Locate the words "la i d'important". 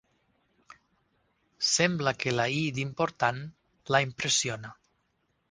2.39-3.45